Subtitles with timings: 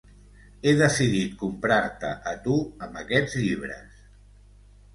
[0.61, 2.57] He decidit comprar-te a tu,
[2.89, 4.05] amb aquests llibres.